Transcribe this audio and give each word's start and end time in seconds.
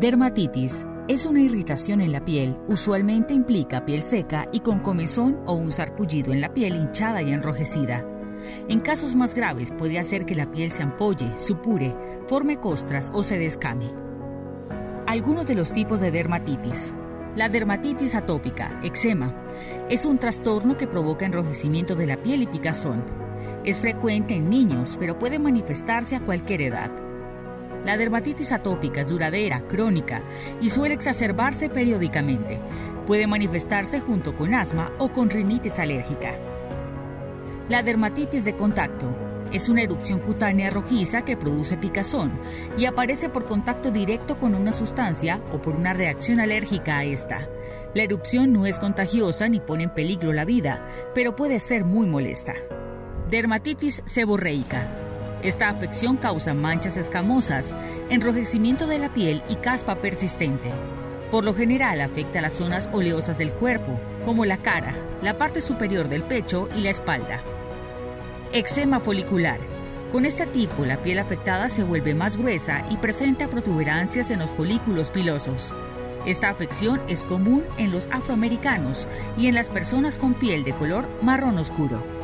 Dermatitis 0.00 0.86
es 1.08 1.26
una 1.26 1.40
irritación 1.40 2.00
en 2.00 2.12
la 2.12 2.24
piel, 2.24 2.56
usualmente 2.68 3.34
implica 3.34 3.84
piel 3.84 4.04
seca 4.04 4.46
y 4.52 4.60
con 4.60 4.78
comezón 4.78 5.40
o 5.44 5.54
un 5.54 5.72
sarpullido 5.72 6.32
en 6.32 6.40
la 6.40 6.54
piel 6.54 6.76
hinchada 6.76 7.20
y 7.20 7.32
enrojecida. 7.32 8.06
En 8.68 8.78
casos 8.78 9.16
más 9.16 9.34
graves 9.34 9.72
puede 9.76 9.98
hacer 9.98 10.24
que 10.24 10.36
la 10.36 10.52
piel 10.52 10.70
se 10.70 10.84
ampolle, 10.84 11.36
supure, 11.36 11.96
forme 12.28 12.58
costras 12.58 13.10
o 13.12 13.24
se 13.24 13.40
descame. 13.40 13.90
Algunos 15.08 15.48
de 15.48 15.56
los 15.56 15.72
tipos 15.72 15.98
de 15.98 16.12
dermatitis. 16.12 16.94
La 17.34 17.48
dermatitis 17.48 18.14
atópica, 18.14 18.78
eczema, 18.84 19.34
es 19.90 20.04
un 20.04 20.18
trastorno 20.18 20.76
que 20.76 20.86
provoca 20.86 21.26
enrojecimiento 21.26 21.96
de 21.96 22.06
la 22.06 22.22
piel 22.22 22.42
y 22.42 22.46
picazón. 22.46 23.04
Es 23.64 23.80
frecuente 23.80 24.36
en 24.36 24.48
niños, 24.48 24.96
pero 25.00 25.18
puede 25.18 25.40
manifestarse 25.40 26.14
a 26.14 26.20
cualquier 26.20 26.62
edad. 26.62 27.07
La 27.84 27.96
dermatitis 27.96 28.52
atópica 28.52 29.02
es 29.02 29.08
duradera, 29.08 29.62
crónica 29.62 30.22
y 30.60 30.70
suele 30.70 30.94
exacerbarse 30.94 31.68
periódicamente. 31.68 32.60
Puede 33.06 33.26
manifestarse 33.26 34.00
junto 34.00 34.34
con 34.36 34.54
asma 34.54 34.92
o 34.98 35.12
con 35.12 35.30
rinitis 35.30 35.78
alérgica. 35.78 36.34
La 37.68 37.82
dermatitis 37.82 38.44
de 38.44 38.56
contacto 38.56 39.06
es 39.52 39.68
una 39.68 39.82
erupción 39.82 40.20
cutánea 40.20 40.70
rojiza 40.70 41.24
que 41.24 41.36
produce 41.36 41.76
picazón 41.76 42.32
y 42.76 42.84
aparece 42.84 43.28
por 43.28 43.46
contacto 43.46 43.90
directo 43.90 44.36
con 44.36 44.54
una 44.54 44.72
sustancia 44.72 45.40
o 45.52 45.62
por 45.62 45.74
una 45.74 45.94
reacción 45.94 46.40
alérgica 46.40 46.98
a 46.98 47.04
esta. 47.04 47.48
La 47.94 48.02
erupción 48.02 48.52
no 48.52 48.66
es 48.66 48.78
contagiosa 48.78 49.48
ni 49.48 49.60
pone 49.60 49.84
en 49.84 49.94
peligro 49.94 50.32
la 50.32 50.44
vida, 50.44 50.86
pero 51.14 51.34
puede 51.34 51.60
ser 51.60 51.84
muy 51.84 52.06
molesta. 52.06 52.54
Dermatitis 53.30 54.02
seborreica. 54.04 55.07
Esta 55.42 55.68
afección 55.68 56.16
causa 56.16 56.52
manchas 56.52 56.96
escamosas, 56.96 57.72
enrojecimiento 58.10 58.88
de 58.88 58.98
la 58.98 59.12
piel 59.12 59.42
y 59.48 59.54
caspa 59.54 59.94
persistente. 59.96 60.70
Por 61.30 61.44
lo 61.44 61.54
general 61.54 62.00
afecta 62.00 62.40
las 62.40 62.54
zonas 62.54 62.88
oleosas 62.92 63.38
del 63.38 63.52
cuerpo, 63.52 64.00
como 64.24 64.44
la 64.44 64.56
cara, 64.56 64.96
la 65.22 65.38
parte 65.38 65.60
superior 65.60 66.08
del 66.08 66.22
pecho 66.22 66.68
y 66.76 66.80
la 66.80 66.90
espalda. 66.90 67.40
Eczema 68.52 68.98
folicular. 68.98 69.60
Con 70.10 70.24
este 70.24 70.46
tipo, 70.46 70.84
la 70.84 70.96
piel 70.96 71.20
afectada 71.20 71.68
se 71.68 71.84
vuelve 71.84 72.14
más 72.14 72.36
gruesa 72.36 72.84
y 72.90 72.96
presenta 72.96 73.46
protuberancias 73.46 74.30
en 74.30 74.40
los 74.40 74.50
folículos 74.50 75.10
pilosos. 75.10 75.72
Esta 76.26 76.48
afección 76.48 77.00
es 77.08 77.24
común 77.24 77.62
en 77.76 77.92
los 77.92 78.08
afroamericanos 78.08 79.06
y 79.36 79.46
en 79.46 79.54
las 79.54 79.68
personas 79.68 80.18
con 80.18 80.34
piel 80.34 80.64
de 80.64 80.72
color 80.72 81.06
marrón 81.22 81.58
oscuro. 81.58 82.17